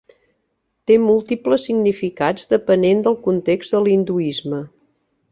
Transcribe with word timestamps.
Té 0.91 0.95
múltiples 1.01 1.65
significats 1.67 2.49
depenent 2.53 3.03
del 3.09 3.17
context 3.27 3.77
a 3.81 3.83
l'hinduisme. 3.89 4.63